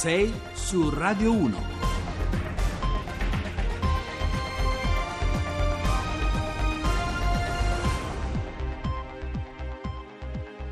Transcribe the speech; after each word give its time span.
6 0.00 0.32
su 0.54 0.88
Radio 0.88 1.30
1. 1.30 1.80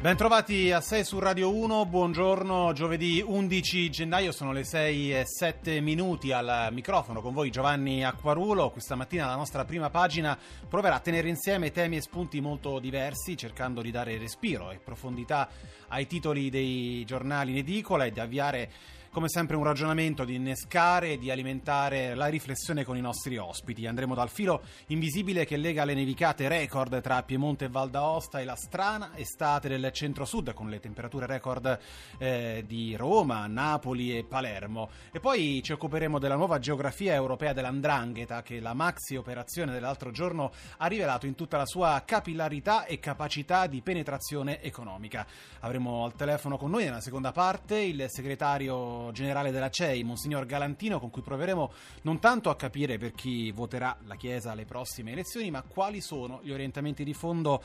Bentrovati 0.01 0.73
a 0.73 0.81
6 0.81 1.05
su 1.05 1.19
Radio 1.19 1.55
1, 1.55 1.85
buongiorno, 1.85 2.73
giovedì 2.73 3.23
11 3.23 3.91
gennaio, 3.91 4.33
sono 4.33 4.53
le 4.53 4.65
6 4.65 5.13
e 5.13 5.27
7 5.27 5.81
minuti 5.81 6.33
al 6.33 6.69
microfono 6.73 7.21
con 7.21 7.35
voi 7.35 7.51
Giovanni 7.51 8.03
Acquarulo. 8.03 8.71
Questa 8.71 8.95
mattina 8.95 9.27
la 9.27 9.37
nostra 9.37 9.67
prima 9.67 9.91
pagina 9.91 10.39
proverà 10.67 10.95
a 10.95 11.01
tenere 11.01 11.29
insieme 11.29 11.71
temi 11.71 11.97
e 11.97 12.01
spunti 12.01 12.41
molto 12.41 12.79
diversi, 12.79 13.37
cercando 13.37 13.83
di 13.83 13.91
dare 13.91 14.17
respiro 14.17 14.71
e 14.71 14.79
profondità 14.79 15.51
ai 15.89 16.07
titoli 16.07 16.49
dei 16.49 17.05
giornali 17.05 17.51
in 17.51 17.59
edicola 17.59 18.07
e 18.07 18.11
di 18.11 18.21
avviare 18.21 18.71
come 19.11 19.29
sempre 19.29 19.57
un 19.57 19.65
ragionamento 19.65 20.25
di 20.25 20.35
innescare 20.35 21.13
e 21.13 21.19
di 21.19 21.31
alimentare 21.31 22.15
la 22.15 22.27
riflessione 22.27 22.85
con 22.85 22.97
i 22.97 23.01
nostri 23.01 23.37
ospiti. 23.37 23.87
Andremo 23.87 24.15
dal 24.15 24.29
filo 24.29 24.63
invisibile 24.89 25.45
che 25.45 25.57
lega 25.57 25.85
le 25.85 25.95
nevicate 25.95 26.47
record 26.47 27.01
tra 27.01 27.23
Piemonte 27.23 27.67
e 27.67 27.69
Val 27.69 27.91
d'Aosta 27.91 28.41
e 28.41 28.45
la 28.45 28.55
strana 28.55 29.17
estate 29.17 29.69
del 29.69 29.91
centro-sud 29.93 30.53
con 30.53 30.69
le 30.69 30.79
temperature 30.79 31.27
record 31.27 31.79
eh, 32.19 32.65
di 32.67 32.97
Roma, 32.97 33.47
Napoli 33.47 34.17
e 34.17 34.25
Palermo. 34.25 34.91
E 35.11 35.21
poi 35.21 35.61
ci 35.63 35.73
occuperemo 35.73 36.19
della 36.19 36.37
nuova 36.37 36.59
geografia 36.59 37.15
europea 37.15 37.53
dell'andrangheta 37.53 38.43
che 38.43 38.61
la 38.61 38.75
maxi 38.75 39.17
operazione 39.17 39.73
dell'altro 39.73 40.11
giorno 40.11 40.53
ha 40.77 40.87
rivelato 40.87 41.27
in 41.27 41.35
tutta 41.35 41.57
la 41.57 41.67
sua 41.67 42.03
capillarità 42.05 42.85
e 42.85 42.99
capacità 42.99 43.67
di 43.67 43.81
penetrazione 43.81 44.61
economica. 44.61 45.27
Avremo 45.61 46.05
al 46.05 46.15
telefono 46.15 46.57
con 46.57 46.71
noi 46.71 46.85
nella 46.85 47.01
seconda 47.01 47.33
parte 47.33 47.79
il 47.79 48.07
segretario 48.09 48.98
generale 49.13 49.51
della 49.51 49.71
CEI, 49.71 50.03
Monsignor 50.05 50.47
Galantino, 50.47 50.99
con 51.01 51.11
cui 51.11 51.23
proveremo 51.23 51.73
non 52.03 52.19
tanto 52.19 52.51
a 52.51 52.57
capire 52.57 52.99
per 52.99 53.13
chi 53.13 53.51
voterà 53.51 53.97
la 54.05 54.17
Chiesa 54.17 54.53
alle 54.53 54.65
prossime 54.65 55.13
elezioni, 55.13 55.51
ma 55.51 55.63
quali 55.63 56.01
sono 56.01 56.41
gli 56.43 56.51
orientamenti 56.51 57.05
di 57.05 57.15
fondo 57.15 57.63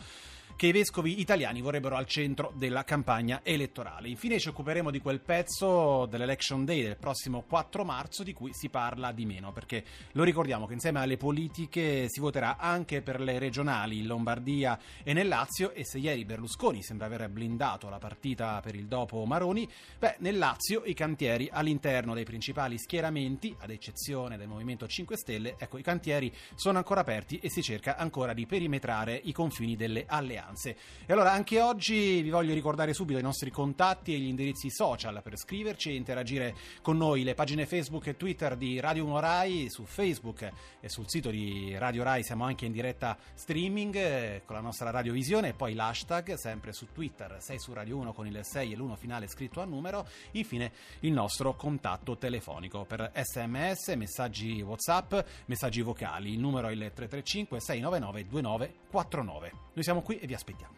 che 0.56 0.68
i 0.68 0.72
vescovi 0.72 1.20
italiani 1.20 1.62
vorrebbero 1.62 1.96
al 1.96 2.06
centro 2.06 2.52
della 2.56 2.84
campagna 2.84 3.42
elettorale. 3.44 4.08
Infine 4.08 4.40
ci 4.40 4.50
occuperemo 4.50 4.92
di 4.92 5.00
quel 5.00 5.20
pezzo 5.20 6.06
dell'Election 6.06 6.66
Day 6.66 6.84
del 6.84 6.98
prossimo 6.98 7.42
4 7.42 7.84
marzo 7.84 8.24
di 8.24 8.34
cui 8.34 8.52
si 8.54 8.70
parla 8.70 9.12
di 9.12 9.26
meno, 9.26 9.52
perché 9.52 9.84
lo 10.12 10.24
ricordiamo 10.24 10.68
che 10.68 10.74
insieme 10.74 11.00
alle 11.00 11.18
politiche 11.18 12.06
si 12.08 12.20
voterà 12.20 12.58
anche 12.58 13.02
per 13.02 13.20
le 13.20 13.40
regionali 13.40 14.00
in 14.00 14.08
Lombardia 14.08 14.80
e 15.04 15.14
nel 15.14 15.28
Lazio 15.28 15.72
e 15.72 15.86
se 15.86 15.98
ieri 15.98 16.26
Berlusconi 16.26 16.84
sembra 16.84 17.08
aver 17.08 17.30
blindato 17.30 17.90
la 17.90 18.00
partita 18.00 18.60
per 18.62 18.76
il 18.76 18.88
dopo 18.88 19.26
Maroni, 19.26 19.68
beh, 19.98 20.18
nel 20.20 20.38
Lazio 20.38 20.84
i 20.86 20.94
cantieri 20.94 21.50
all'interno 21.52 22.14
dei 22.14 22.26
principali 22.26 22.78
schieramenti, 22.78 23.56
ad 23.60 23.70
eccezione 23.70 24.38
del 24.38 24.48
Movimento 24.48 24.88
5 24.88 25.18
Stelle, 25.18 25.56
ecco 25.58 25.78
i 25.78 25.84
cantieri 25.84 26.32
sono 26.56 26.78
ancora 26.78 27.02
aperti 27.02 27.40
e 27.40 27.50
si 27.50 27.62
cerca 27.62 27.98
ancora 27.98 28.34
di 28.34 28.46
perimetrare 28.46 29.20
i 29.24 29.32
confini 29.32 29.76
delle 29.76 30.06
alleanze 30.08 30.43
alleanze. 30.44 30.76
E 31.06 31.14
allora 31.14 31.32
anche 31.32 31.62
oggi 31.62 32.22
vi 32.22 32.30
voglio 32.30 32.54
ricordare 32.54 32.94
subito 32.94 33.20
i 33.20 33.24
nostri 33.24 33.50
contatti 33.50 34.14
e 34.14 34.18
gli 34.18 34.28
indirizzi 34.28 34.70
social 34.70 35.22
per 35.24 35.38
scriverci 35.38 35.90
e 35.90 35.96
interagire 35.96 36.56
con 36.82 36.98
noi, 36.98 37.24
le 37.24 37.34
pagine 37.34 37.66
Facebook 37.66 38.08
e 38.08 38.18
Twitter 38.18 38.56
di 38.56 38.80
Radio 38.80 39.06
1 39.06 39.20
Rai, 39.20 39.70
su 39.70 39.86
Facebook 39.86 40.52
e 40.80 40.90
sul 40.90 41.10
sito 41.10 41.30
di 41.30 41.76
Radio 41.78 42.04
Rai 42.04 42.24
siamo 42.24 42.44
anche 42.44 42.66
in 42.66 42.72
diretta 42.72 43.18
streaming 43.34 43.96
eh, 43.96 44.42
con 44.46 44.56
la 44.56 44.62
nostra 44.62 44.90
radiovisione 44.90 45.50
e 45.50 45.54
poi 45.54 45.74
l'hashtag 45.74 46.34
sempre 46.36 46.74
su 46.74 46.88
Twitter 46.92 47.38
6 47.40 47.60
su 47.60 47.74
Radio 47.74 47.98
1 47.98 48.14
con 48.14 48.28
il 48.28 48.40
6 48.44 48.74
e 48.74 48.76
l'1 48.76 48.96
finale 48.96 49.28
scritto 49.28 49.62
a 49.62 49.66
numero, 49.66 50.08
infine 50.32 50.72
il 51.02 51.14
nostro 51.14 51.56
contatto 51.56 52.18
telefonico 52.18 52.86
per 52.86 53.12
sms, 53.14 53.90
messaggi 53.96 54.62
whatsapp, 54.62 55.14
messaggi 55.46 55.82
vocali, 55.82 56.34
il 56.34 56.40
numero 56.40 56.68
è 56.68 56.72
il 56.72 56.92
335 56.94 57.60
699 57.60 58.28
2949. 58.28 59.52
Noi 59.74 59.84
siamo 59.84 60.02
qui 60.02 60.20
e 60.20 60.28
vi 60.28 60.33
vi 60.34 60.36
aspettiamo. 60.36 60.74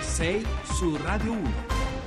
6 0.00 0.46
su 0.64 0.96
Radio 0.96 1.32
1. 1.32 1.99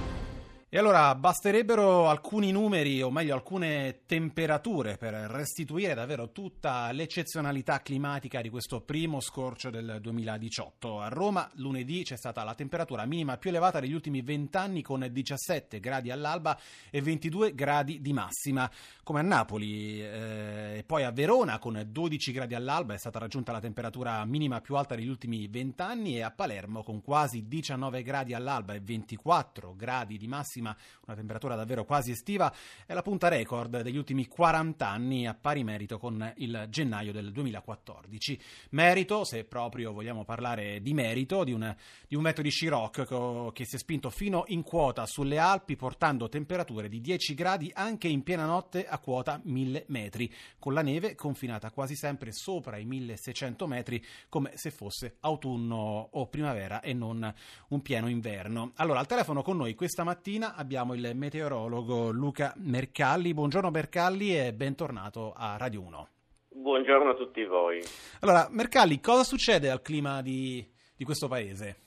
E 0.74 0.80
allora 0.80 1.14
basterebbero 1.14 2.10
alcuni 2.10 2.52
numeri, 2.52 3.00
o 3.04 3.12
meglio 3.12 3.36
alcune 3.36 4.06
temperature, 4.08 4.98
per 4.98 5.14
restituire 5.14 5.94
davvero 5.94 6.32
tutta 6.32 6.92
l'eccezionalità 6.92 7.80
climatica 7.84 8.42
di 8.42 8.50
questo 8.50 8.82
primo 8.82 9.20
scorcio 9.20 9.70
del 9.70 10.00
2018. 10.02 11.00
A 11.00 11.10
Roma 11.10 11.48
lunedì 11.58 12.02
c'è 12.02 12.18
stata 12.18 12.44
la 12.44 12.56
temperatura 12.56 13.06
minima 13.06 13.38
più 13.38 13.52
elevata 13.52 13.80
degli 13.80 13.94
ultimi 13.94 14.24
20 14.24 14.58
anni 14.58 14.82
con 14.82 15.08
17 15.08 15.80
gradi 15.80 16.10
all'alba 16.10 16.60
e 16.90 17.04
22 17.04 17.54
gradi 17.54 18.02
di 18.02 18.12
massima, 18.12 18.68
come 19.04 19.20
a 19.20 19.24
Napoli. 19.24 20.02
Eh, 20.02 20.78
e 20.78 20.84
poi 20.88 21.04
a 21.04 21.12
Verona 21.12 21.60
con 21.60 21.86
12 21.88 22.32
gradi 22.32 22.56
all'alba 22.56 22.96
è 22.96 22.98
stata 22.98 23.20
raggiunta 23.20 23.52
la 23.52 23.60
temperatura 23.60 24.26
minima 24.26 24.60
più 24.60 24.76
alta 24.76 24.96
degli 24.96 25.08
ultimi 25.08 25.48
20 25.48 25.82
anni 25.84 26.16
e 26.16 26.24
a 26.24 26.32
Palermo 26.32 26.82
con 26.82 27.04
quasi 27.04 27.48
19 27.48 28.02
gradi 28.02 28.34
all'alba 28.34 28.74
e 28.74 28.80
24 28.80 29.76
gradi 29.76 30.18
di 30.18 30.26
massima 30.26 30.62
massima, 30.64 30.76
una 31.06 31.16
temperatura 31.16 31.56
davvero 31.56 31.84
quasi 31.84 32.12
estiva, 32.12 32.52
è 32.86 32.94
la 32.94 33.02
punta 33.02 33.28
record 33.28 33.82
degli 33.82 33.98
ultimi 33.98 34.26
40 34.26 34.88
anni 34.88 35.28
a 35.28 35.34
pari 35.34 35.64
merito 35.64 36.00
con 36.00 36.34
il 36.38 36.68
gennaio 36.70 37.12
del 37.12 37.32
2014. 37.32 38.40
Merito, 38.70 39.26
se 39.26 39.44
proprio 39.44 39.92
vogliamo 39.92 40.24
parlare 40.24 40.82
di 40.82 40.94
merito, 40.94 41.44
di 41.44 41.52
un, 41.52 41.76
di 42.08 42.16
un 42.16 42.24
vento 42.24 42.42
di 42.42 42.50
Scirocco 42.50 43.52
che 43.54 43.66
si 43.66 43.76
è 43.76 43.80
spinto 43.80 44.10
fino 44.10 44.46
in 44.48 44.64
quota 44.64 45.06
sulle 45.06 45.38
Alpi 45.38 45.76
portando 45.76 46.30
temperature 46.30 46.88
di 46.88 47.02
10 47.02 47.34
gradi 47.34 47.72
anche 47.74 48.08
in 48.08 48.24
piena 48.24 48.46
notte 48.46 48.88
a 48.88 48.98
quota 48.98 49.40
1000 49.44 49.86
metri, 49.88 50.34
con 50.58 50.74
la 50.74 50.82
neve 50.82 51.16
confinata 51.16 51.72
quasi 51.72 51.96
sempre 51.96 52.32
sopra 52.32 52.78
i 52.78 52.86
1600 52.86 53.68
metri 53.68 54.04
come 54.30 54.52
se 54.56 54.72
fosse 54.72 55.18
autunno 55.20 56.10
o 56.12 56.28
primavera 56.28 56.82
e 56.82 56.94
non 56.94 57.34
un 57.70 57.82
pieno 57.82 58.08
inverno. 58.08 58.72
Allora, 58.76 59.00
al 59.00 59.08
telefono 59.08 59.42
con 59.42 59.58
noi 59.58 59.76
questa 59.76 60.04
mattina 60.04 60.53
abbiamo 60.56 60.94
il 60.94 61.12
meteorologo 61.16 62.12
Luca 62.12 62.54
Mercalli. 62.58 63.34
Buongiorno 63.34 63.70
Mercalli 63.70 64.38
e 64.38 64.54
bentornato 64.54 65.34
a 65.36 65.58
Radio 65.58 65.82
1. 65.82 66.08
Buongiorno 66.50 67.12
a 67.12 67.16
tutti 67.16 67.44
voi. 67.46 67.82
Allora, 68.22 68.48
Mercalli, 68.50 69.00
cosa 69.00 69.24
succede 69.24 69.70
al 69.70 69.82
clima 69.82 70.22
di, 70.22 70.66
di 70.96 71.04
questo 71.04 71.28
paese? 71.28 71.78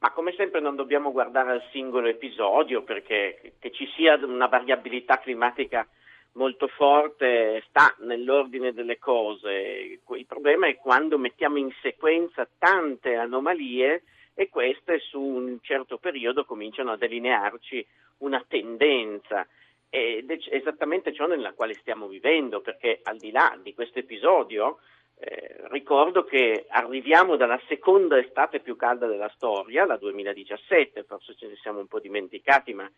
Ma 0.00 0.10
come 0.10 0.34
sempre 0.36 0.60
non 0.60 0.74
dobbiamo 0.74 1.12
guardare 1.12 1.52
al 1.52 1.62
singolo 1.70 2.08
episodio 2.08 2.82
perché 2.82 3.54
che 3.58 3.70
ci 3.70 3.86
sia 3.94 4.16
una 4.24 4.48
variabilità 4.48 5.18
climatica 5.18 5.86
molto 6.32 6.66
forte 6.66 7.62
sta 7.68 7.94
nell'ordine 8.00 8.72
delle 8.72 8.98
cose. 8.98 10.00
Il 10.16 10.26
problema 10.26 10.66
è 10.66 10.76
quando 10.76 11.18
mettiamo 11.18 11.58
in 11.58 11.70
sequenza 11.80 12.48
tante 12.58 13.14
anomalie 13.14 14.02
e 14.34 14.48
queste 14.48 14.98
su 14.98 15.20
un 15.20 15.58
certo 15.60 15.98
periodo 15.98 16.44
cominciano 16.44 16.92
a 16.92 16.96
delinearci 16.96 17.86
una 18.18 18.44
tendenza. 18.46 19.46
Ed 19.88 20.30
è 20.30 20.38
esattamente 20.50 21.12
ciò 21.12 21.26
nella 21.26 21.52
quale 21.52 21.74
stiamo 21.74 22.06
vivendo, 22.08 22.60
perché 22.60 23.00
al 23.02 23.18
di 23.18 23.30
là 23.30 23.58
di 23.62 23.74
questo 23.74 23.98
episodio 23.98 24.78
eh, 25.18 25.68
ricordo 25.70 26.24
che 26.24 26.64
arriviamo 26.68 27.36
dalla 27.36 27.60
seconda 27.68 28.18
estate 28.18 28.60
più 28.60 28.74
calda 28.74 29.06
della 29.06 29.30
storia, 29.34 29.84
la 29.84 29.96
2017, 29.96 31.04
forse 31.04 31.34
ce 31.36 31.46
ne 31.46 31.56
siamo 31.56 31.80
un 31.80 31.86
po' 31.86 32.00
dimenticati, 32.00 32.72
ma 32.72 32.90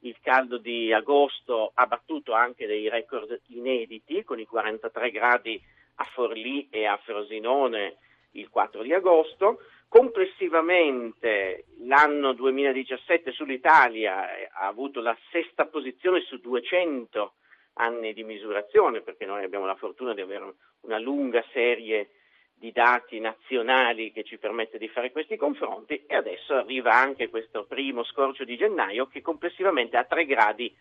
il 0.00 0.16
caldo 0.22 0.58
di 0.58 0.92
agosto 0.92 1.72
ha 1.74 1.86
battuto 1.86 2.32
anche 2.32 2.66
dei 2.66 2.88
record 2.88 3.40
inediti 3.48 4.22
con 4.22 4.38
i 4.38 4.46
43 4.46 5.10
gradi 5.10 5.60
a 5.96 6.04
Forlì 6.04 6.68
e 6.70 6.86
a 6.86 6.96
Frosinone 6.98 7.96
il 8.38 8.48
4 8.48 8.82
di 8.82 8.92
agosto. 8.92 9.60
Complessivamente 9.88 11.66
l'anno 11.84 12.32
2017 12.32 13.32
sull'Italia 13.32 14.28
ha 14.52 14.66
avuto 14.66 15.00
la 15.00 15.16
sesta 15.30 15.66
posizione 15.66 16.20
su 16.22 16.38
200 16.38 17.34
anni 17.74 18.12
di 18.12 18.24
misurazione, 18.24 19.00
perché 19.02 19.26
noi 19.26 19.44
abbiamo 19.44 19.66
la 19.66 19.76
fortuna 19.76 20.14
di 20.14 20.20
avere 20.20 20.54
una 20.82 20.98
lunga 20.98 21.44
serie 21.52 22.10
di 22.58 22.72
dati 22.72 23.20
nazionali 23.20 24.12
che 24.12 24.24
ci 24.24 24.38
permette 24.38 24.78
di 24.78 24.88
fare 24.88 25.12
questi 25.12 25.36
confronti 25.36 26.04
e 26.06 26.14
adesso 26.14 26.54
arriva 26.54 26.92
anche 26.92 27.28
questo 27.28 27.64
primo 27.64 28.02
scorcio 28.02 28.44
di 28.44 28.56
gennaio 28.56 29.06
che 29.06 29.20
complessivamente 29.20 29.98
ha 29.98 30.04
3 30.04 30.24
gradi 30.24 30.74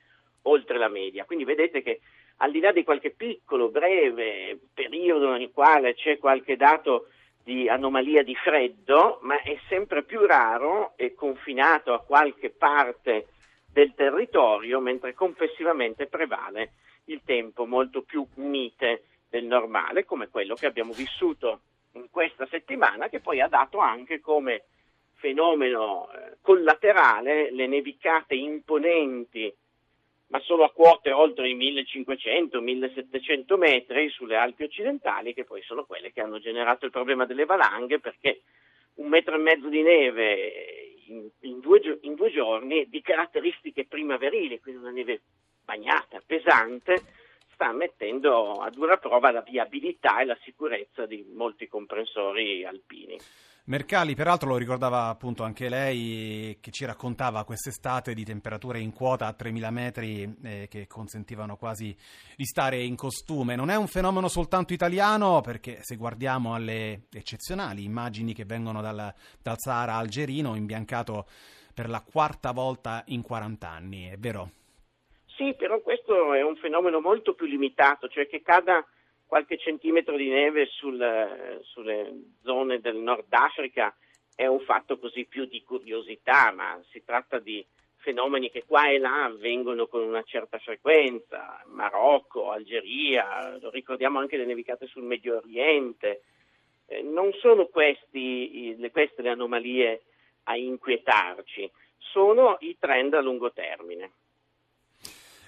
oltre 0.43 0.77
la 0.77 0.87
media. 0.87 1.25
Quindi 1.25 1.43
vedete 1.43 1.81
che 1.81 1.99
al 2.37 2.51
di 2.51 2.59
là 2.59 2.71
di 2.71 2.83
qualche 2.83 3.11
piccolo, 3.11 3.69
breve 3.69 4.57
periodo 4.73 5.31
nel 5.31 5.51
quale 5.51 5.95
c'è 5.95 6.17
qualche 6.17 6.55
dato 6.55 7.09
di 7.45 7.69
anomalia 7.69 8.23
di 8.23 8.33
freddo, 8.33 9.19
ma 9.21 9.39
è 9.43 9.55
sempre 9.69 10.01
più 10.01 10.25
raro 10.25 10.93
e 10.95 11.13
confinato 11.13 11.93
a 11.93 12.01
qualche 12.01 12.49
parte 12.49 13.27
del 13.71 13.93
territorio, 13.93 14.79
mentre 14.79 15.13
complessivamente 15.13 16.07
prevale 16.07 16.71
il 17.05 17.21
tempo 17.23 17.67
molto 17.67 18.01
più 18.01 18.25
mite 18.37 19.03
del 19.29 19.45
normale, 19.45 20.05
come 20.05 20.29
quello 20.29 20.55
che 20.55 20.65
abbiamo 20.65 20.91
vissuto 20.93 21.59
in 21.91 22.09
questa 22.09 22.47
settimana, 22.47 23.09
che 23.09 23.19
poi 23.19 23.39
ha 23.41 23.47
dato 23.47 23.77
anche 23.77 24.19
come 24.21 24.63
fenomeno 25.13 26.09
eh, 26.09 26.37
collaterale 26.41 27.51
le 27.51 27.67
nevicate 27.67 28.33
imponenti 28.33 29.53
ma 30.35 30.41
sono 30.41 30.65
a 30.65 30.71
quote 30.71 31.13
oltre 31.13 31.47
i 31.47 31.55
1500-1700 31.55 33.57
metri 33.57 34.09
sulle 34.09 34.35
Alpi 34.35 34.63
occidentali, 34.63 35.33
che 35.33 35.45
poi 35.45 35.61
sono 35.61 35.85
quelle 35.85 36.11
che 36.11 36.19
hanno 36.19 36.39
generato 36.39 36.83
il 36.83 36.91
problema 36.91 37.25
delle 37.25 37.45
valanghe, 37.45 38.01
perché 38.01 38.41
un 38.95 39.07
metro 39.07 39.35
e 39.35 39.37
mezzo 39.37 39.69
di 39.69 39.81
neve 39.81 40.95
in, 41.05 41.29
in, 41.41 41.61
due, 41.61 41.99
in 42.01 42.15
due 42.15 42.31
giorni 42.31 42.89
di 42.89 43.01
caratteristiche 43.01 43.85
primaverili, 43.85 44.59
quindi 44.59 44.81
una 44.81 44.91
neve 44.91 45.21
bagnata, 45.63 46.21
pesante, 46.25 47.01
sta 47.53 47.71
mettendo 47.71 48.55
a 48.55 48.69
dura 48.69 48.97
prova 48.97 49.31
la 49.31 49.39
viabilità 49.39 50.19
e 50.19 50.25
la 50.25 50.37
sicurezza 50.41 51.05
di 51.05 51.25
molti 51.33 51.69
comprensori 51.69 52.65
alpini. 52.65 53.17
Mercalli, 53.67 54.13
peraltro 54.13 54.49
lo 54.49 54.57
ricordava 54.57 55.07
appunto 55.07 55.41
anche 55.41 55.69
lei, 55.69 56.59
che 56.61 56.69
ci 56.69 56.85
raccontava 56.85 57.43
quest'estate 57.45 58.13
di 58.13 58.23
temperature 58.23 58.77
in 58.79 58.93
quota 58.93 59.25
a 59.25 59.33
3000 59.33 59.71
metri 59.71 60.35
eh, 60.43 60.67
che 60.69 60.85
consentivano 60.85 61.57
quasi 61.57 61.95
di 62.35 62.45
stare 62.45 62.83
in 62.83 62.95
costume. 62.95 63.55
Non 63.55 63.71
è 63.71 63.75
un 63.75 63.87
fenomeno 63.87 64.27
soltanto 64.27 64.73
italiano, 64.73 65.41
perché 65.41 65.79
se 65.81 65.95
guardiamo 65.95 66.53
alle 66.53 67.07
eccezionali 67.11 67.83
immagini 67.83 68.35
che 68.35 68.45
vengono 68.45 68.81
dal, 68.81 69.11
dal 69.41 69.57
Sahara 69.57 69.95
algerino, 69.95 70.53
imbiancato 70.53 71.25
per 71.73 71.89
la 71.89 72.01
quarta 72.01 72.51
volta 72.51 73.01
in 73.07 73.23
40 73.23 73.67
anni, 73.67 74.09
è 74.09 74.17
vero? 74.17 74.51
Sì, 75.25 75.55
però 75.57 75.81
questo 75.81 76.35
è 76.35 76.43
un 76.43 76.55
fenomeno 76.57 77.01
molto 77.01 77.33
più 77.33 77.47
limitato, 77.47 78.07
cioè 78.09 78.27
che 78.27 78.43
cada 78.43 78.85
qualche 79.27 79.57
centimetro 79.57 80.15
di 80.15 80.29
neve 80.29 80.67
sul, 80.67 81.59
sulle 81.63 82.13
zone 82.43 82.79
del 82.79 82.97
Nord 82.97 83.31
Africa 83.31 83.95
è 84.35 84.45
un 84.45 84.59
fatto 84.59 84.97
così 84.97 85.25
più 85.25 85.45
di 85.45 85.63
curiosità, 85.63 86.51
ma 86.51 86.81
si 86.91 87.03
tratta 87.03 87.39
di 87.39 87.65
fenomeni 87.97 88.51
che 88.51 88.65
qua 88.65 88.89
e 88.89 88.99
là 88.99 89.23
avvengono 89.23 89.87
con 89.87 90.03
una 90.03 90.21
certa 90.23 90.59
frequenza, 90.59 91.63
Marocco, 91.67 92.51
Algeria, 92.51 93.57
lo 93.59 93.71
ricordiamo 93.71 94.19
anche 94.19 94.37
le 94.37 94.45
nevicate 94.45 94.85
sul 94.85 95.03
Medio 95.03 95.37
Oriente. 95.37 96.21
Eh, 96.85 97.01
non 97.01 97.31
sono 97.33 97.65
questi, 97.65 98.77
queste 98.91 99.23
le 99.23 99.29
anomalie 99.29 100.03
a 100.43 100.55
inquietarci, 100.55 101.71
sono 101.97 102.57
i 102.59 102.77
trend 102.79 103.15
a 103.15 103.21
lungo 103.21 103.51
termine. 103.51 104.11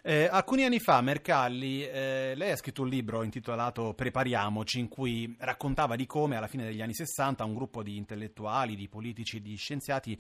Eh, 0.10 0.30
alcuni 0.32 0.64
anni 0.64 0.80
fa, 0.80 1.02
Mercalli, 1.02 1.86
eh, 1.86 2.32
lei 2.38 2.52
ha 2.52 2.56
scritto 2.56 2.84
un 2.84 2.88
libro 2.88 3.24
intitolato 3.24 3.94
Prepariamoci, 3.94 4.80
in 4.80 4.88
cui 4.88 5.36
raccontava 5.38 5.98
di 5.98 6.06
come 6.06 6.38
alla 6.38 6.48
fine 6.48 6.64
degli 6.64 6.82
anni 6.82 6.94
60 6.94 7.44
un 7.44 7.54
gruppo 7.54 7.84
di 7.84 7.98
intellettuali, 7.98 8.78
di 8.78 8.88
politici, 8.88 9.42
di 9.42 9.58
scienziati 9.58 10.18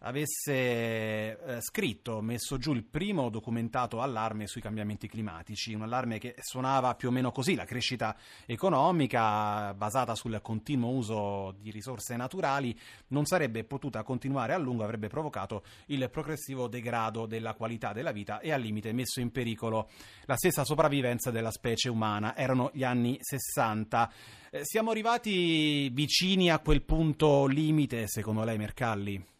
avesse 0.00 0.52
eh, 0.52 1.60
scritto, 1.60 2.20
messo 2.20 2.58
giù 2.58 2.72
il 2.72 2.84
primo 2.84 3.28
documentato 3.30 4.00
allarme 4.00 4.46
sui 4.46 4.60
cambiamenti 4.60 5.08
climatici, 5.08 5.74
un 5.74 5.82
allarme 5.82 6.18
che 6.18 6.34
suonava 6.40 6.94
più 6.94 7.08
o 7.08 7.10
meno 7.10 7.32
così, 7.32 7.54
la 7.54 7.64
crescita 7.64 8.16
economica 8.46 9.74
basata 9.74 10.14
sul 10.14 10.38
continuo 10.42 10.90
uso 10.90 11.54
di 11.58 11.70
risorse 11.70 12.16
naturali 12.16 12.78
non 13.08 13.24
sarebbe 13.24 13.64
potuta 13.64 14.02
continuare 14.02 14.52
a 14.52 14.58
lungo, 14.58 14.84
avrebbe 14.84 15.08
provocato 15.08 15.62
il 15.86 16.08
progressivo 16.10 16.68
degrado 16.68 17.26
della 17.26 17.54
qualità 17.54 17.92
della 17.92 18.12
vita 18.12 18.40
e 18.40 18.52
al 18.52 18.60
limite 18.60 18.92
messo 18.92 19.20
in 19.20 19.30
pericolo 19.30 19.88
la 20.26 20.36
stessa 20.36 20.64
sopravvivenza 20.64 21.30
della 21.30 21.50
specie 21.50 21.88
umana. 21.88 22.36
Erano 22.36 22.70
gli 22.72 22.84
anni 22.84 23.16
60. 23.20 24.12
Eh, 24.50 24.64
siamo 24.64 24.90
arrivati 24.90 25.88
vicini 25.90 26.50
a 26.50 26.58
quel 26.58 26.82
punto 26.82 27.46
limite, 27.46 28.06
secondo 28.06 28.44
lei, 28.44 28.56
Mercalli? 28.56 29.36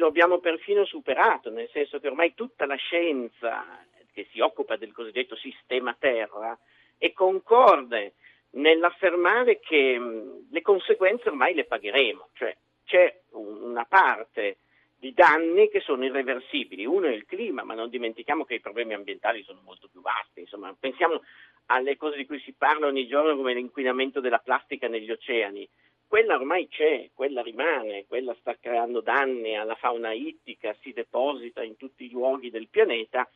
Lo 0.00 0.06
abbiamo 0.06 0.38
perfino 0.38 0.84
superato, 0.84 1.50
nel 1.50 1.68
senso 1.72 2.00
che 2.00 2.08
ormai 2.08 2.34
tutta 2.34 2.64
la 2.66 2.74
scienza 2.74 3.64
che 4.12 4.26
si 4.32 4.40
occupa 4.40 4.76
del 4.76 4.92
cosiddetto 4.92 5.36
sistema 5.36 5.94
Terra 5.96 6.58
è 6.98 7.12
concorde 7.12 8.14
nell'affermare 8.52 9.60
che 9.60 9.98
mh, 9.98 10.48
le 10.50 10.62
conseguenze 10.62 11.28
ormai 11.28 11.54
le 11.54 11.66
pagheremo, 11.66 12.30
cioè 12.32 12.56
c'è 12.84 13.20
una 13.32 13.84
parte 13.84 14.56
di 14.98 15.12
danni 15.12 15.68
che 15.68 15.80
sono 15.80 16.04
irreversibili. 16.04 16.84
Uno 16.84 17.06
è 17.06 17.12
il 17.12 17.24
clima, 17.24 17.62
ma 17.62 17.74
non 17.74 17.88
dimentichiamo 17.88 18.44
che 18.44 18.54
i 18.54 18.60
problemi 18.60 18.94
ambientali 18.94 19.42
sono 19.44 19.60
molto 19.64 19.88
più 19.88 20.00
vasti. 20.00 20.40
Insomma, 20.40 20.74
pensiamo 20.78 21.22
alle 21.66 21.96
cose 21.96 22.16
di 22.16 22.26
cui 22.26 22.40
si 22.40 22.52
parla 22.52 22.86
ogni 22.86 23.06
giorno 23.06 23.36
come 23.36 23.54
l'inquinamento 23.54 24.20
della 24.20 24.40
plastica 24.40 24.88
negli 24.88 25.10
oceani 25.10 25.66
quella 26.10 26.34
ormai 26.34 26.66
c'è, 26.66 27.08
quella 27.14 27.40
rimane, 27.40 28.04
quella 28.08 28.34
sta 28.40 28.56
creando 28.58 29.00
danni 29.00 29.56
alla 29.56 29.76
fauna 29.76 30.10
ittica, 30.12 30.74
si 30.80 30.92
deposita 30.92 31.62
in 31.62 31.76
tutti 31.76 32.04
i 32.04 32.10
luoghi 32.10 32.50
del 32.50 32.66
pianeta 32.66 33.30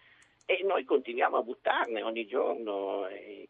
e 0.45 0.61
noi 0.65 0.83
continuiamo 0.83 1.37
a 1.37 1.43
buttarne 1.43 2.03
ogni 2.03 2.27
giorno. 2.27 3.07
E 3.07 3.49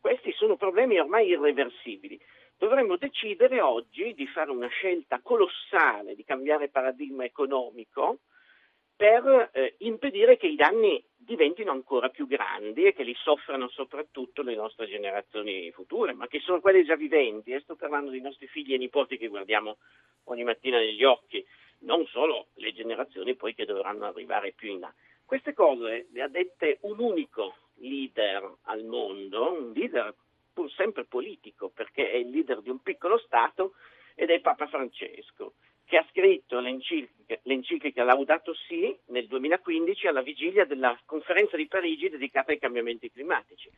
questi 0.00 0.32
sono 0.32 0.56
problemi 0.56 0.98
ormai 0.98 1.28
irreversibili. 1.28 2.18
Dovremmo 2.56 2.96
decidere 2.96 3.60
oggi 3.60 4.14
di 4.14 4.26
fare 4.26 4.50
una 4.50 4.68
scelta 4.68 5.20
colossale, 5.22 6.14
di 6.14 6.24
cambiare 6.24 6.70
paradigma 6.70 7.24
economico 7.24 8.20
per 9.02 9.50
eh, 9.52 9.74
impedire 9.78 10.36
che 10.36 10.46
i 10.46 10.54
danni 10.54 11.04
diventino 11.16 11.72
ancora 11.72 12.08
più 12.08 12.28
grandi 12.28 12.84
e 12.84 12.92
che 12.92 13.02
li 13.02 13.16
soffrano 13.16 13.68
soprattutto 13.70 14.42
le 14.42 14.54
nostre 14.54 14.86
generazioni 14.86 15.72
future, 15.72 16.12
ma 16.12 16.28
che 16.28 16.38
sono 16.38 16.60
quelle 16.60 16.84
già 16.84 16.94
viventi. 16.94 17.50
E 17.50 17.58
sto 17.58 17.74
parlando 17.74 18.12
dei 18.12 18.20
nostri 18.20 18.46
figli 18.46 18.74
e 18.74 18.78
nipoti 18.78 19.18
che 19.18 19.26
guardiamo 19.26 19.78
ogni 20.26 20.44
mattina 20.44 20.78
negli 20.78 21.02
occhi, 21.02 21.44
non 21.80 22.06
solo 22.06 22.50
le 22.54 22.72
generazioni 22.72 23.34
poi 23.34 23.56
che 23.56 23.64
dovranno 23.64 24.04
arrivare 24.04 24.52
più 24.52 24.70
in 24.70 24.78
là. 24.78 24.94
Queste 25.24 25.52
cose 25.52 26.06
le 26.12 26.22
ha 26.22 26.28
dette 26.28 26.78
un 26.82 27.00
unico 27.00 27.56
leader 27.78 28.58
al 28.66 28.84
mondo, 28.84 29.50
un 29.50 29.72
leader 29.72 30.14
pur 30.52 30.70
sempre 30.70 31.06
politico, 31.06 31.70
perché 31.70 32.08
è 32.08 32.18
il 32.18 32.30
leader 32.30 32.60
di 32.60 32.70
un 32.70 32.80
piccolo 32.80 33.18
Stato 33.18 33.72
ed 34.14 34.30
è 34.30 34.38
Papa 34.38 34.68
Francesco 34.68 35.54
che 35.92 35.98
ha 35.98 36.06
scritto 36.08 36.58
l'enciclica, 36.58 37.38
l'enciclica 37.42 38.02
Laudato 38.02 38.54
Si 38.54 38.98
nel 39.08 39.26
2015 39.26 40.06
alla 40.06 40.22
vigilia 40.22 40.64
della 40.64 40.98
conferenza 41.04 41.54
di 41.54 41.66
Parigi 41.66 42.08
dedicata 42.08 42.50
ai 42.50 42.58
cambiamenti 42.58 43.10
climatici. 43.10 43.70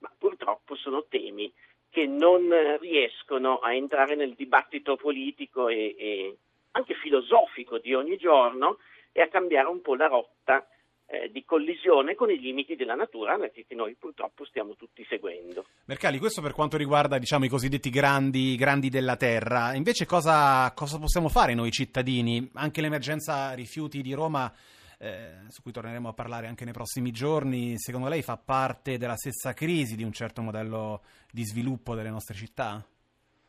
Ma 0.00 0.12
purtroppo 0.18 0.74
sono 0.74 1.06
temi 1.08 1.50
che 1.88 2.06
non 2.06 2.76
riescono 2.78 3.56
a 3.56 3.72
entrare 3.72 4.16
nel 4.16 4.34
dibattito 4.34 4.96
politico 4.96 5.68
e, 5.68 5.94
e 5.96 6.36
anche 6.72 6.92
filosofico 6.92 7.78
di 7.78 7.94
ogni 7.94 8.18
giorno 8.18 8.76
e 9.10 9.22
a 9.22 9.28
cambiare 9.28 9.68
un 9.68 9.80
po' 9.80 9.94
la 9.94 10.08
rotta 10.08 10.68
eh, 11.12 11.30
di 11.30 11.44
collisione 11.44 12.14
con 12.14 12.30
i 12.30 12.40
limiti 12.40 12.74
della 12.74 12.94
natura 12.94 13.38
che 13.52 13.66
noi 13.74 13.94
purtroppo 13.98 14.46
stiamo 14.46 14.76
tutti 14.76 15.04
seguendo. 15.06 15.66
Mercalli, 15.84 16.18
questo 16.18 16.40
per 16.40 16.52
quanto 16.52 16.78
riguarda 16.78 17.18
diciamo, 17.18 17.44
i 17.44 17.50
cosiddetti 17.50 17.90
grandi, 17.90 18.56
grandi, 18.56 18.88
della 18.88 19.16
terra. 19.16 19.74
Invece 19.74 20.06
cosa, 20.06 20.72
cosa, 20.74 20.98
possiamo 20.98 21.28
fare 21.28 21.52
noi 21.52 21.70
cittadini? 21.70 22.48
Anche 22.54 22.80
l'emergenza 22.80 23.52
rifiuti 23.52 24.00
di 24.00 24.14
Roma, 24.14 24.50
eh, 24.98 25.32
su 25.48 25.60
cui 25.60 25.70
torneremo 25.70 26.08
a 26.08 26.14
parlare 26.14 26.46
anche 26.46 26.64
nei 26.64 26.72
prossimi 26.72 27.10
giorni, 27.10 27.74
secondo 27.76 28.08
lei 28.08 28.22
fa 28.22 28.38
parte 28.38 28.96
della 28.96 29.16
stessa 29.16 29.52
crisi 29.52 29.96
di 29.96 30.04
un 30.04 30.12
certo 30.12 30.40
modello 30.40 31.02
di 31.30 31.44
sviluppo 31.44 31.94
delle 31.94 32.08
nostre 32.08 32.34
città? 32.34 32.82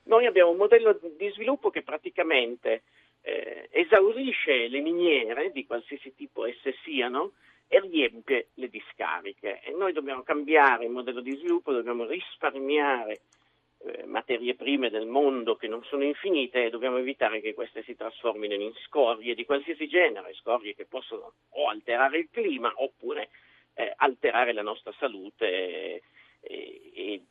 Noi 0.04 0.26
abbiamo 0.26 0.52
un 0.52 0.58
modello 0.58 1.00
di 1.18 1.30
sviluppo 1.30 1.70
che 1.70 1.82
praticamente 1.82 2.84
eh, 3.22 3.70
esaurisce 3.72 4.68
le 4.68 4.82
miniere 4.82 5.52
di 5.54 5.66
qualsiasi 5.66 6.14
tipo 6.14 6.46
esse 6.46 6.76
siano 6.84 7.32
e 7.74 7.80
riempie 7.80 8.50
le 8.56 8.70
discariche. 8.70 9.62
E 9.62 9.72
noi 9.72 9.94
dobbiamo 9.94 10.22
cambiare 10.22 10.86
il 10.86 10.92
modello 10.92 11.22
di 11.22 11.36
sviluppo, 11.36 11.74
dobbiamo 11.74 12.06
risparmiare 12.06 13.22
eh, 13.80 14.06
materie 14.06 14.54
prime 14.54 14.92
del 14.92 15.08
mondo 15.08 15.56
che 15.56 15.68
non 15.68 15.84
sono 15.86 16.04
infinite 16.04 16.66
e 16.66 16.70
dobbiamo 16.70 16.98
evitare 16.98 17.42
che 17.42 17.56
queste 17.56 17.82
si 17.82 17.96
trasformino 17.96 18.54
in 18.54 18.72
scorie 18.86 19.34
di 19.34 19.44
qualsiasi 19.44 19.88
genere, 19.88 20.36
scorie 20.36 20.76
che 20.76 20.86
possono 20.86 21.34
o 21.50 21.68
alterare 21.68 22.20
il 22.20 22.30
clima 22.30 22.72
oppure 22.76 23.30
eh, 23.74 23.92
alterare 23.96 24.54
la 24.54 24.62
nostra 24.62 24.94
salute 25.00 25.48
e, 25.48 26.02
e, 26.42 26.92
e 26.94 27.22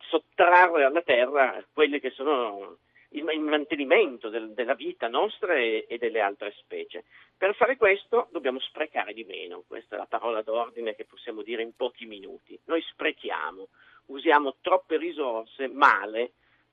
sottrarre 0.00 0.84
alla 0.84 1.00
terra 1.00 1.64
quelle 1.72 2.00
che 2.00 2.10
sono 2.10 2.80
il, 3.10 3.28
il 3.32 3.40
mantenimento 3.40 4.28
del, 4.28 4.52
della 4.52 4.74
vita 4.74 5.08
nostra 5.08 5.54
e, 5.54 5.86
e, 5.88 5.98
delle 5.98 6.20
altre 6.20 6.52
specie. 6.58 7.04
Per 7.36 7.54
fare 7.54 7.76
questo 7.76 8.28
dobbiamo 8.30 8.58
sprecare 8.60 9.12
di 9.12 9.24
meno, 9.24 9.64
questa 9.66 9.94
è 9.94 9.98
la 9.98 10.06
parola 10.06 10.42
d'ordine 10.42 10.94
che 10.94 11.04
possiamo 11.04 11.42
dire 11.42 11.62
in 11.62 11.74
pochi 11.74 12.06
minuti. 12.06 12.58
Noi 12.64 12.82
sprechiamo, 12.82 13.68
usiamo 14.06 14.56
troppe 14.60 14.96
risorse 14.96 15.68
male, 15.68 16.32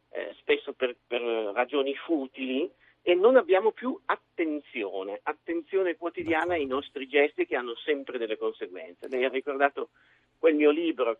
eh, 0.09 0.33
spesso 0.39 0.73
per, 0.73 0.95
per 1.07 1.21
ragioni 1.21 1.95
futili, 1.95 2.69
e 3.07 3.13
non 3.13 3.35
abbiamo 3.35 3.71
più 3.71 3.99
attenzione, 4.05 5.19
attenzione 5.21 5.95
quotidiana 5.95 6.55
ai 6.55 6.65
nostri 6.65 7.07
gesti 7.07 7.45
che 7.45 7.55
hanno 7.55 7.75
sempre 7.75 8.17
delle 8.17 8.35
conseguenze. 8.35 9.07
Lei 9.07 9.23
ha 9.25 9.29
ricordato 9.29 9.89
quel 10.39 10.55
mio 10.55 10.71
libro, 10.71 11.19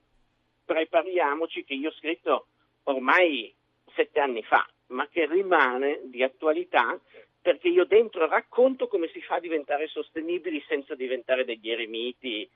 Prepariamoci, 0.65 1.63
che 1.63 1.75
io 1.75 1.89
ho 1.89 1.93
scritto 1.93 2.47
ormai 2.85 3.53
sette 3.93 4.19
anni 4.19 4.41
fa, 4.41 4.67
ma 4.87 5.07
che 5.07 5.25
rimane 5.25 6.01
di 6.05 6.23
attualità 6.23 6.99
perché 7.41 7.67
io 7.67 7.85
dentro 7.85 8.27
racconto 8.27 8.87
come 8.87 9.07
si 9.13 9.21
fa 9.21 9.35
a 9.35 9.39
diventare 9.39 9.87
sostenibili 9.87 10.63
senza 10.67 10.95
diventare 10.95 11.45
degli 11.45 11.69
eremiti 11.69 12.49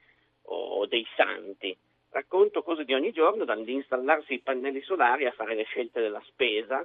o 0.45 0.87
dei 0.87 1.05
santi. 1.15 1.77
Racconto 2.09 2.63
cose 2.63 2.85
di 2.85 2.95
ogni 2.95 3.11
giorno, 3.11 3.45
dall'installarsi 3.45 4.33
i 4.33 4.39
pannelli 4.39 4.81
solari 4.81 5.27
a 5.27 5.31
fare 5.31 5.53
le 5.53 5.63
scelte 5.65 6.01
della 6.01 6.23
spesa, 6.25 6.83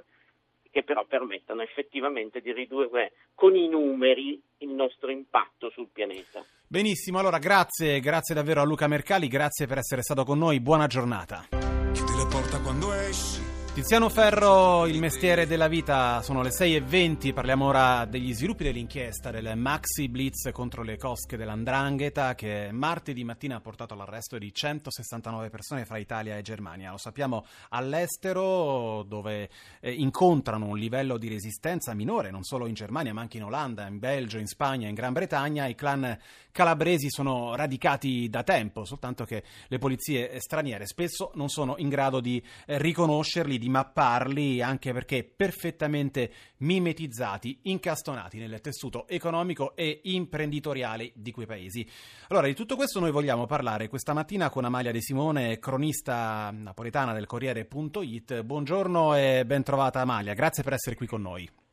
che 0.69 0.83
però 0.83 1.03
permettano 1.05 1.63
effettivamente 1.63 2.41
di 2.41 2.53
ridurre 2.53 3.13
con 3.33 3.55
i 3.55 3.67
numeri 3.67 4.39
il 4.59 4.69
nostro 4.69 5.09
impatto 5.09 5.71
sul 5.71 5.87
pianeta. 5.91 6.45
Benissimo, 6.67 7.17
allora 7.17 7.39
grazie, 7.39 7.99
grazie 8.01 8.35
davvero 8.35 8.61
a 8.61 8.65
Luca 8.65 8.87
Mercali, 8.87 9.27
grazie 9.27 9.65
per 9.65 9.79
essere 9.79 10.03
stato 10.03 10.23
con 10.25 10.37
noi, 10.37 10.59
buona 10.59 10.85
giornata. 10.85 11.47
Chiudi 11.49 12.17
la 12.17 12.27
porta 12.29 12.61
quando 12.61 12.93
esci 12.93 13.44
Tiziano 13.75 14.07
Ferro, 14.07 14.87
il 14.87 14.99
mestiere 14.99 15.45
della 15.45 15.67
vita, 15.67 16.21
sono 16.21 16.41
le 16.41 16.47
6.20, 16.47 17.33
parliamo 17.33 17.65
ora 17.65 18.05
degli 18.05 18.33
sviluppi 18.33 18.63
dell'inchiesta 18.63 19.31
del 19.31 19.57
Maxi 19.57 20.07
Blitz 20.07 20.49
contro 20.53 20.81
le 20.81 20.95
cosche 20.95 21.35
dell'Andrangheta 21.35 22.35
che 22.35 22.69
martedì 22.71 23.25
mattina 23.25 23.57
ha 23.57 23.59
portato 23.59 23.93
all'arresto 23.93 24.37
di 24.37 24.53
169 24.53 25.49
persone 25.49 25.83
fra 25.83 25.97
Italia 25.97 26.37
e 26.37 26.41
Germania. 26.41 26.91
Lo 26.91 26.97
sappiamo 26.97 27.45
all'estero 27.71 29.03
dove 29.03 29.49
eh, 29.81 29.91
incontrano 29.91 30.67
un 30.67 30.77
livello 30.77 31.17
di 31.17 31.27
resistenza 31.27 31.93
minore 31.93 32.31
non 32.31 32.43
solo 32.43 32.67
in 32.67 32.75
Germania 32.75 33.13
ma 33.13 33.19
anche 33.19 33.35
in 33.35 33.43
Olanda, 33.43 33.85
in 33.87 33.99
Belgio, 33.99 34.37
in 34.37 34.47
Spagna, 34.47 34.87
in 34.87 34.95
Gran 34.95 35.11
Bretagna. 35.11 35.67
I 35.67 35.75
clan 35.75 36.17
calabresi 36.55 37.09
sono 37.09 37.53
radicati 37.53 38.29
da 38.29 38.41
tempo, 38.43 38.85
soltanto 38.85 39.25
che 39.25 39.43
le 39.67 39.77
polizie 39.77 40.39
straniere 40.39 40.85
spesso 40.85 41.31
non 41.35 41.49
sono 41.49 41.75
in 41.79 41.89
grado 41.89 42.21
di 42.21 42.41
eh, 42.65 42.77
riconoscerli, 42.77 43.57
di 43.57 43.67
mapparli, 43.67 44.61
anche 44.61 44.93
perché 44.93 45.25
perfettamente 45.25 46.31
mimetizzati, 46.59 47.59
incastonati 47.63 48.37
nel 48.37 48.61
tessuto 48.61 49.05
economico 49.09 49.75
e 49.75 49.99
imprenditoriale 50.03 51.11
di 51.13 51.31
quei 51.31 51.45
paesi. 51.45 51.85
Allora, 52.29 52.47
di 52.47 52.55
tutto 52.55 52.77
questo 52.77 53.01
noi 53.01 53.11
vogliamo 53.11 53.45
parlare 53.45 53.89
questa 53.89 54.13
mattina 54.13 54.49
con 54.49 54.63
Amalia 54.63 54.93
De 54.93 55.01
Simone, 55.01 55.59
cronista 55.59 56.51
napoletana 56.51 57.11
del 57.11 57.25
Corriere.it. 57.25 58.43
Buongiorno 58.43 59.13
e 59.17 59.43
ben 59.45 59.63
trovata 59.63 59.99
Amalia, 59.99 60.33
grazie 60.33 60.63
per 60.63 60.71
essere 60.71 60.95
qui 60.95 61.05
con 61.05 61.21
noi. 61.21 61.64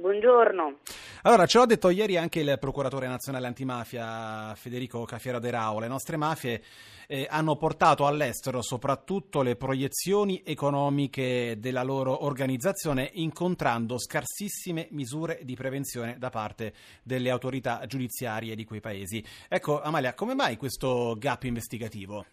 Buongiorno. 0.00 0.78
Allora, 1.22 1.44
ce 1.46 1.58
l'ha 1.58 1.66
detto 1.66 1.90
ieri 1.90 2.16
anche 2.16 2.38
il 2.38 2.56
procuratore 2.60 3.08
nazionale 3.08 3.48
antimafia 3.48 4.54
Federico 4.54 5.02
Cafiero 5.04 5.40
De 5.40 5.50
Rao. 5.50 5.80
Le 5.80 5.88
nostre 5.88 6.16
mafie 6.16 6.62
eh, 7.08 7.26
hanno 7.28 7.56
portato 7.56 8.06
all'estero 8.06 8.62
soprattutto 8.62 9.42
le 9.42 9.56
proiezioni 9.56 10.40
economiche 10.44 11.56
della 11.58 11.82
loro 11.82 12.24
organizzazione, 12.24 13.10
incontrando 13.14 13.98
scarsissime 13.98 14.86
misure 14.92 15.40
di 15.42 15.56
prevenzione 15.56 16.16
da 16.16 16.30
parte 16.30 16.72
delle 17.02 17.30
autorità 17.30 17.84
giudiziarie 17.86 18.54
di 18.54 18.64
quei 18.64 18.80
paesi. 18.80 19.24
Ecco, 19.48 19.82
Amalia, 19.82 20.14
come 20.14 20.34
mai 20.34 20.56
questo 20.56 21.16
gap 21.18 21.42
investigativo? 21.42 22.24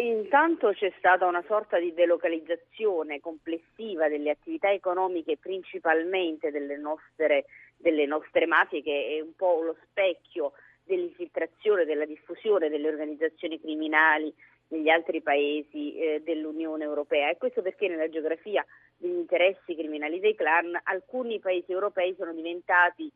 Intanto 0.00 0.72
c'è 0.72 0.90
stata 0.96 1.26
una 1.26 1.44
sorta 1.46 1.78
di 1.78 1.92
delocalizzazione 1.92 3.20
complessiva 3.20 4.08
delle 4.08 4.30
attività 4.30 4.70
economiche, 4.70 5.36
principalmente 5.36 6.50
delle 6.50 6.78
nostre, 6.78 7.44
delle 7.76 8.06
nostre 8.06 8.46
mafie, 8.46 8.82
che 8.82 9.16
è 9.18 9.20
un 9.20 9.34
po' 9.36 9.60
lo 9.60 9.76
specchio 9.84 10.52
dell'infiltrazione, 10.84 11.84
della 11.84 12.06
diffusione 12.06 12.70
delle 12.70 12.88
organizzazioni 12.88 13.60
criminali 13.60 14.34
negli 14.68 14.88
altri 14.88 15.20
paesi 15.20 15.94
eh, 15.96 16.22
dell'Unione 16.24 16.82
Europea. 16.82 17.28
E 17.28 17.36
questo 17.36 17.60
perché 17.60 17.86
nella 17.86 18.08
geografia 18.08 18.64
degli 18.96 19.18
interessi 19.18 19.74
criminali 19.74 20.18
dei 20.18 20.34
clan 20.34 20.80
alcuni 20.84 21.40
paesi 21.40 21.72
europei 21.72 22.14
sono 22.16 22.32
diventati 22.32 23.12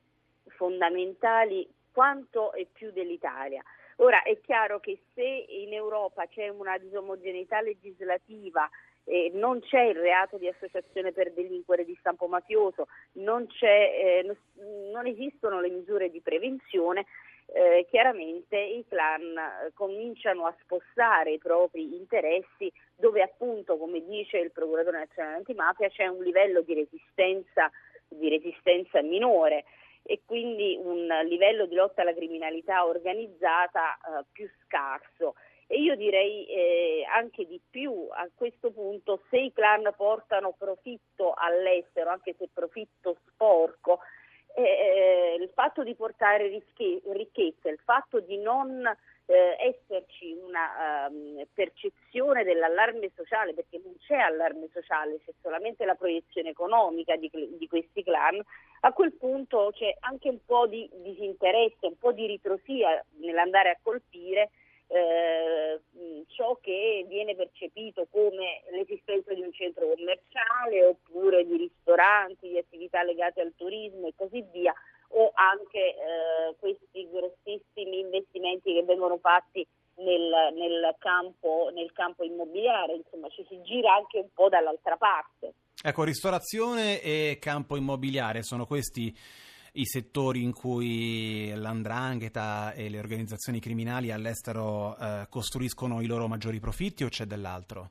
fondamentali 0.49 1.67
quanto 1.91 2.53
e 2.53 2.67
più 2.71 2.91
dell'Italia. 2.93 3.63
Ora 3.97 4.23
è 4.23 4.39
chiaro 4.41 4.81
che 4.81 4.99
se 5.15 5.23
in 5.49 5.73
Europa 5.73 6.27
c'è 6.27 6.49
una 6.49 6.79
disomogeneità 6.79 7.61
legislativa 7.61 8.69
eh, 9.05 9.31
non 9.35 9.61
c'è 9.61 9.83
il 9.83 9.97
reato 9.97 10.39
di 10.39 10.49
associazione 10.49 11.13
per 11.13 11.33
delinquere 11.33 11.85
di 11.85 11.97
stampo 12.01 12.27
mafioso, 12.27 12.87
non, 13.13 13.47
eh, 13.61 14.37
non 14.91 15.07
esistono 15.07 15.61
le 15.61 15.69
misure 15.69 16.11
di 16.11 16.21
prevenzione, 16.21 17.05
eh, 17.47 17.87
chiaramente 17.91 18.59
i 18.59 18.85
clan 18.89 19.37
eh, 19.37 19.73
cominciano 19.75 20.47
a 20.47 20.57
spostare 20.63 21.33
i 21.33 21.39
propri 21.39 21.95
interessi 21.95 22.73
dove 22.97 23.23
appunto, 23.23 23.77
come 23.77 24.03
dice 24.03 24.39
il 24.39 24.51
procuratore 24.51 24.99
nazionale 24.99 25.37
antimafia, 25.37 25.89
c'è 25.89 26.07
un 26.07 26.23
livello 26.23 26.63
di 26.63 26.75
resistenza, 26.75 27.71
di 28.09 28.29
resistenza 28.29 29.03
minore 29.03 29.65
e 30.07 30.21
quindi 30.27 30.79
un 30.81 31.09
livello 31.25 31.65
di 31.65 31.75
lotta 31.75 32.03
alla 32.03 32.15
criminalità 32.15 32.85
organizzata 32.85 33.97
eh, 33.97 34.25
più 34.31 34.49
scarso. 34.65 35.35
E 35.67 35.81
io 35.81 35.97
direi 35.97 36.45
eh, 36.47 37.07
anche 37.11 37.47
di 37.47 37.59
più 37.71 38.09
a 38.11 38.29
questo 38.35 38.71
punto, 38.71 39.23
se 39.31 39.39
i 39.39 39.53
clan 39.53 39.91
portano 39.97 40.53
profitto 40.53 41.33
all'estero, 41.35 42.11
anche 42.11 42.35
se 42.39 42.51
profitto 42.53 43.17
sporco, 43.27 44.01
eh, 44.55 44.63
eh 44.63 45.37
il 45.41 45.51
fatto 45.55 45.83
di 45.83 45.95
portare 45.95 46.49
ricchezza, 46.49 47.71
il 47.71 47.81
fatto 47.83 48.21
di 48.21 48.37
non 48.37 48.87
eh, 49.27 49.57
esserci 49.59 50.33
una 50.33 51.09
um, 51.09 51.43
percezione 51.53 52.45
dell'allarme 52.45 53.11
sociale, 53.15 53.55
perché 53.55 53.81
non 53.83 53.97
c'è 53.99 54.17
allarme 54.17 54.69
sociale, 54.73 55.21
c'è 55.25 55.33
solamente 55.41 55.85
la 55.85 55.95
proiezione 55.95 56.51
economica 56.51 57.17
di, 57.17 57.31
di 57.33 57.67
questi 57.67 58.03
clan, 58.03 58.41
a 58.81 58.93
quel 58.93 59.15
punto 59.15 59.71
c'è 59.73 59.97
anche 60.01 60.29
un 60.29 60.45
po' 60.45 60.67
di 60.67 60.89
disinteresse, 60.93 61.87
un 61.87 61.99
po' 61.99 62.13
di 62.13 62.27
ritrosia 62.27 63.03
nell'andare 63.19 63.71
a 63.71 63.79
colpire 63.81 64.51
eh, 64.89 65.81
ciò 66.29 66.59
che 66.61 67.05
viene 67.09 67.35
percepito 67.35 68.07
come 68.11 68.63
l'esistenza 68.71 69.33
di 69.33 69.41
un 69.41 69.53
centro 69.53 69.89
commerciale 69.89 70.85
oppure 70.85 71.47
di 71.47 71.57
ristoranti, 71.57 72.49
di 72.49 72.59
attività 72.59 73.03
legate 73.03 73.41
al 73.41 73.55
turismo 73.57 74.07
e 74.07 74.15
così 74.15 74.45
via, 74.53 74.75
o 75.15 75.31
anche 75.35 75.79
eh, 75.79 76.57
questi 76.59 77.09
grossissimi 77.11 78.01
investimenti 78.01 78.75
che 78.75 78.83
vengono 78.83 79.19
fatti 79.19 79.67
nel, 79.97 80.55
nel, 80.55 80.95
campo, 80.99 81.71
nel 81.73 81.93
campo 81.93 82.25
immobiliare, 82.25 82.95
insomma 82.95 83.29
ci 83.29 83.45
si 83.49 83.61
gira 83.63 83.95
anche 83.95 84.19
un 84.19 84.29
po' 84.35 84.49
dall'altra 84.49 84.97
parte. 84.97 85.55
Ecco, 85.83 86.05
ristorazione 86.05 87.01
e 87.01 87.39
campo 87.41 87.77
immobiliare 87.77 88.43
sono 88.43 88.67
questi 88.67 89.15
i 89.77 89.85
settori 89.87 90.43
in 90.43 90.53
cui 90.53 91.53
l'andrangheta 91.55 92.73
e 92.73 92.89
le 92.89 92.99
organizzazioni 92.99 93.59
criminali 93.59 94.13
all'estero 94.13 94.97
eh, 94.97 95.27
costruiscono 95.29 96.01
i 96.01 96.07
loro 96.07 96.29
maggiori 96.29 96.61
profitti 96.61 97.03
o 97.03 97.09
c'è 97.09 97.25
dell'altro? 97.25 97.91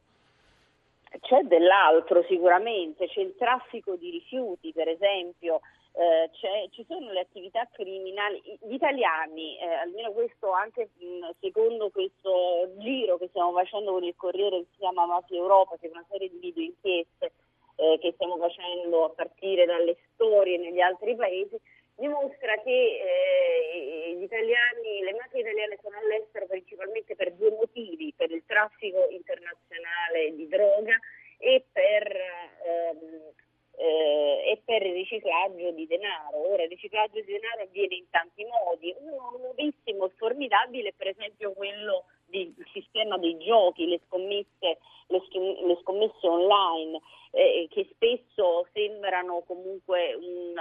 C'è 1.20 1.42
dell'altro 1.42 2.24
sicuramente, 2.28 3.08
c'è 3.08 3.20
il 3.20 3.36
traffico 3.38 3.96
di 3.96 4.10
rifiuti 4.10 4.72
per 4.72 4.88
esempio, 4.88 5.60
eh, 5.96 6.30
ci 6.72 6.84
sono 6.88 7.12
le 7.12 7.20
attività 7.20 7.68
criminali, 7.72 8.42
gli 8.62 8.74
italiani, 8.74 9.60
eh, 9.60 9.74
almeno 9.76 10.12
questo 10.12 10.52
anche 10.52 10.90
mh, 10.98 11.30
secondo 11.40 11.92
questo 11.92 12.74
giro 12.78 13.18
che 13.18 13.28
stiamo 13.28 13.52
facendo 13.54 13.92
con 13.92 14.04
il 14.04 14.16
Corriere 14.16 14.58
che 14.58 14.68
si 14.72 14.78
chiama 14.80 15.06
Mafia 15.06 15.38
Europa, 15.38 15.78
che 15.80 15.88
è 15.88 15.92
una 15.92 16.06
serie 16.10 16.30
di 16.30 16.40
video 16.40 16.64
inchieste 16.64 17.32
eh, 17.76 17.98
che 18.02 18.12
stiamo 18.14 18.38
facendo 18.38 19.06
a 19.06 19.10
partire 19.10 19.66
dalle 19.66 19.98
storie 20.14 20.58
negli 20.58 20.80
altri 20.80 21.16
paesi, 21.16 21.60
dimostra 21.96 22.56
che 22.64 22.72
eh, 22.72 24.18
italiani, 24.20 25.04
le 25.04 25.14
mafie 25.14 25.42
italiane 25.42 25.78
sono 25.80 25.98
all'estero 25.98 26.48
principalmente 26.48 27.16
per 27.16 27.34
due 27.34 27.52
motivi, 27.52 28.12
per 28.18 28.32
il 28.32 28.44
traffico 28.48 29.08
internazionale 29.10 30.34
di 30.34 30.48
droga 30.48 30.98
e 31.38 31.64
per 31.72 32.18
ehm, 32.66 33.32
eh, 33.76 34.52
e 34.52 34.62
per 34.64 34.86
il 34.86 34.93
riciclaggio 35.04 35.72
di 35.72 35.86
denaro. 35.86 36.52
Ora 36.52 36.64
il 36.64 36.70
riciclaggio 36.70 37.20
di 37.20 37.32
denaro 37.32 37.64
avviene 37.64 37.96
in 37.96 38.10
tanti 38.10 38.44
modi, 38.46 38.96
uno 39.00 39.38
nuovissimo 39.38 40.06
e 40.06 40.12
formidabile 40.18 40.94
per 40.96 41.08
esempio 41.08 41.54
quello 41.54 42.06
del 42.26 42.54
sistema 42.72 43.18
dei 43.18 43.38
giochi, 43.38 43.86
le 43.86 44.00
scommesse, 44.08 44.80
le, 45.08 45.22
le 45.66 45.78
scommesse 45.82 46.28
online 46.28 47.00
eh, 47.32 47.68
che 47.70 47.88
spesso 47.92 48.68
sembrano 48.74 49.44
comunque 49.46 50.14
un 50.16 50.54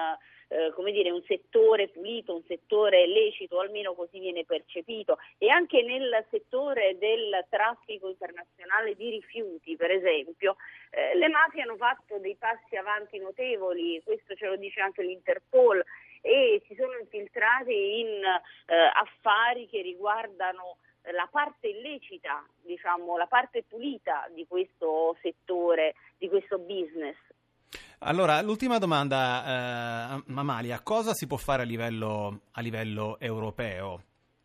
eh, 0.52 0.70
come 0.74 0.92
dire, 0.92 1.10
un 1.10 1.22
settore 1.22 1.88
pulito, 1.88 2.34
un 2.34 2.42
settore 2.46 3.06
lecito, 3.06 3.58
almeno 3.58 3.94
così 3.94 4.18
viene 4.18 4.44
percepito, 4.44 5.18
e 5.38 5.48
anche 5.48 5.82
nel 5.82 6.26
settore 6.30 6.98
del 6.98 7.46
traffico 7.48 8.08
internazionale 8.08 8.94
di 8.94 9.08
rifiuti, 9.10 9.76
per 9.76 9.90
esempio, 9.90 10.56
eh, 10.90 11.16
le 11.16 11.28
mafie 11.28 11.62
hanno 11.62 11.76
fatto 11.76 12.18
dei 12.18 12.36
passi 12.36 12.76
avanti 12.76 13.18
notevoli, 13.18 14.02
questo 14.04 14.34
ce 14.34 14.46
lo 14.46 14.56
dice 14.56 14.80
anche 14.80 15.02
l'Interpol, 15.02 15.82
e 16.20 16.62
si 16.66 16.74
sono 16.74 16.98
infiltrati 16.98 18.00
in 18.00 18.22
eh, 18.22 18.74
affari 18.74 19.66
che 19.68 19.80
riguardano 19.80 20.76
la 21.10 21.28
parte 21.30 21.68
illecita, 21.68 22.46
diciamo, 22.60 23.16
la 23.16 23.26
parte 23.26 23.64
pulita 23.64 24.28
di 24.32 24.46
questo 24.46 25.16
settore, 25.20 25.94
di 26.18 26.28
questo 26.28 26.58
business. 26.58 27.16
Allora, 28.04 28.40
l'ultima 28.42 28.78
domanda, 28.78 30.16
eh, 30.16 30.22
Mamalia, 30.26 30.80
cosa 30.82 31.12
si 31.14 31.26
può 31.28 31.36
fare 31.36 31.62
a 31.62 31.64
livello, 31.64 32.40
a 32.52 32.60
livello 32.60 33.18
europeo? 33.20 34.04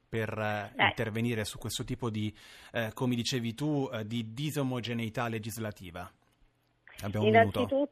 per 0.09 0.29
eh, 0.39 0.71
Eh. 0.81 0.85
intervenire 0.85 1.43
su 1.43 1.57
questo 1.57 1.83
tipo 1.83 2.09
di, 2.09 2.33
eh, 2.71 2.91
come 2.93 3.13
dicevi 3.13 3.53
tu, 3.53 3.89
eh, 3.91 4.05
di 4.05 4.33
disomogeneità 4.33 5.27
legislativa? 5.27 6.09
Abbiamo. 7.03 7.27
Innanzitutto, 7.27 7.89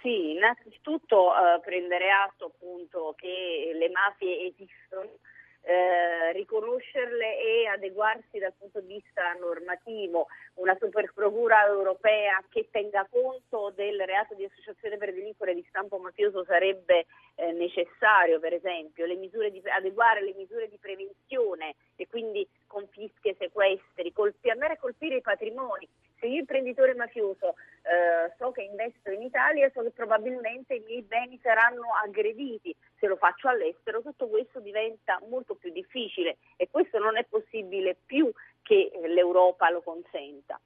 sì, 0.00 0.30
innanzitutto 0.30 1.34
eh, 1.34 1.60
prendere 1.60 2.10
atto 2.10 2.46
appunto 2.46 3.12
che 3.14 3.72
le 3.78 3.90
mafie 3.90 4.46
esistono, 4.46 5.18
eh, 5.62 6.32
riconoscerle 6.32 7.38
e 7.38 7.66
adeguarsi 7.66 8.38
dal 8.38 8.54
punto 8.56 8.80
di 8.80 8.94
vista 8.94 9.32
normativo, 9.34 10.26
una 10.54 10.76
superprocura 10.78 11.66
europea 11.66 12.42
che 12.48 12.68
tenga 12.70 13.06
conto 13.10 13.72
del 13.74 14.00
reato 14.04 14.34
di 14.34 14.44
associazione 14.44 14.96
per 14.96 15.12
delinquere 15.12 15.54
di 15.54 15.64
stampo 15.68 15.98
mafioso 15.98 16.44
sarebbe 16.44 17.06
eh, 17.34 17.52
necessario, 17.52 18.40
per 18.40 18.54
esempio, 18.54 19.06
le 19.06 19.16
di, 19.18 19.62
adeguare 19.64 20.22
le 20.22 20.34
misure 20.34 20.68
di 20.68 20.78
prevenzione 20.78 21.74
e 21.96 22.06
quindi 22.08 22.46
confische, 22.66 23.36
sequestri, 23.38 24.12
colpi, 24.12 24.50
andare 24.50 24.74
a 24.74 24.78
colpire 24.78 25.16
i 25.16 25.20
patrimoni. 25.20 25.88
Se 26.20 26.26
io 26.26 26.40
imprenditore 26.40 26.94
mafioso 26.94 27.54
eh, 27.82 28.32
so 28.36 28.50
che 28.52 28.62
investo 28.62 29.10
in 29.10 29.22
Italia, 29.22 29.70
so 29.72 29.82
che 29.82 29.90
probabilmente 29.90 30.74
i 30.74 30.82
miei 30.86 31.02
beni 31.02 31.40
saranno 31.42 31.94
aggrediti. 32.04 32.76
Se 32.98 33.06
lo 33.06 33.16
faccio 33.16 33.48
all'estero, 33.48 34.02
tutto 34.02 34.28
questo 34.28 34.60
diventa 34.60 35.18
molto 35.28 35.54
più 35.54 35.72
difficile 35.72 36.36
e 36.56 36.68
questo 36.70 36.98
non 36.98 37.16
è 37.16 37.24
possibile 37.24 37.96
più 38.04 38.30
che 38.62 38.90
l'Europa 39.06 39.70
lo 39.70 39.80
consenta. 39.80 40.60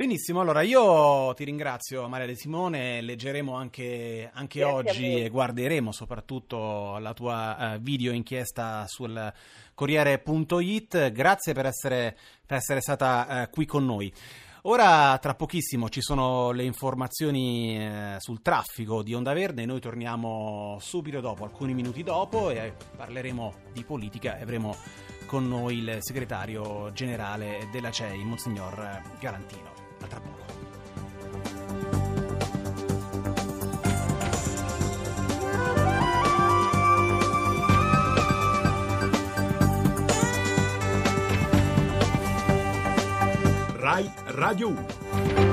Benissimo, 0.00 0.40
allora 0.40 0.62
io 0.62 1.34
ti 1.34 1.44
ringrazio 1.44 2.08
Maria 2.08 2.24
De 2.24 2.34
Simone, 2.34 3.02
leggeremo 3.02 3.54
anche, 3.54 4.30
anche 4.32 4.64
oggi 4.64 5.24
e 5.24 5.28
guarderemo 5.28 5.92
soprattutto 5.92 6.96
la 6.96 7.12
tua 7.12 7.74
eh, 7.74 7.78
video 7.80 8.10
inchiesta 8.12 8.86
sul 8.88 9.30
Corriere.it, 9.74 11.12
grazie 11.12 11.52
per 11.52 11.66
essere, 11.66 12.16
per 12.46 12.56
essere 12.56 12.80
stata 12.80 13.42
eh, 13.42 13.50
qui 13.50 13.66
con 13.66 13.84
noi. 13.84 14.10
Ora, 14.62 15.18
tra 15.18 15.34
pochissimo, 15.34 15.90
ci 15.90 16.00
sono 16.00 16.50
le 16.52 16.64
informazioni 16.64 17.76
eh, 17.76 18.16
sul 18.20 18.40
traffico 18.40 19.02
di 19.02 19.12
Onda 19.12 19.34
Verde, 19.34 19.66
noi 19.66 19.80
torniamo 19.80 20.78
subito 20.80 21.20
dopo, 21.20 21.44
alcuni 21.44 21.74
minuti 21.74 22.02
dopo, 22.02 22.48
e 22.48 22.72
parleremo 22.96 23.54
di 23.74 23.84
politica 23.84 24.38
e 24.38 24.42
avremo 24.44 24.74
con 25.26 25.46
noi 25.46 25.76
il 25.76 25.98
segretario 26.00 26.90
generale 26.92 27.68
della 27.70 27.90
CEI, 27.90 28.24
Monsignor 28.24 29.02
Galantino. 29.20 29.79
A 30.02 30.06
tra 30.06 30.20
poco. 30.20 30.38
Rai 43.76 44.10
Radio 44.26 44.68
1. 44.68 45.49